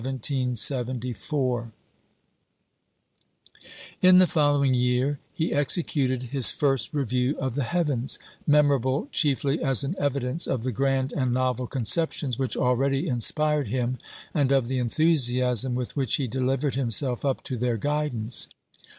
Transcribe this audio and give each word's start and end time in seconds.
In 0.03 0.17
the 0.17 1.13
following 4.25 4.73
year 4.73 5.19
he 5.31 5.53
executed 5.53 6.23
his 6.23 6.49
first 6.49 6.91
"review 6.91 7.37
of 7.37 7.53
the 7.53 7.61
heavens," 7.61 8.17
memorable 8.47 9.09
chiefly 9.11 9.61
as 9.61 9.83
an 9.83 9.93
evidence 9.99 10.47
of 10.47 10.63
the 10.63 10.71
grand 10.71 11.13
and 11.13 11.31
novel 11.31 11.67
conceptions 11.67 12.39
which 12.39 12.57
already 12.57 13.07
inspired 13.07 13.67
him, 13.67 13.99
and 14.33 14.51
of 14.51 14.67
the 14.67 14.79
enthusiasm 14.79 15.75
with 15.75 15.95
which 15.95 16.15
he 16.15 16.27
delivered 16.27 16.73
himself 16.73 17.23
up 17.23 17.43
to 17.43 17.55
their 17.55 17.77
guidance. 17.77 18.47